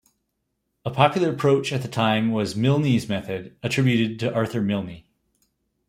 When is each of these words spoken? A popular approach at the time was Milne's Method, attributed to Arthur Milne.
A 0.83 0.89
popular 0.89 1.29
approach 1.31 1.71
at 1.71 1.83
the 1.83 1.87
time 1.87 2.31
was 2.31 2.55
Milne's 2.55 3.07
Method, 3.07 3.55
attributed 3.61 4.17
to 4.21 4.33
Arthur 4.33 4.59
Milne. 4.63 5.03